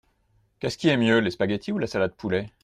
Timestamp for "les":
1.19-1.29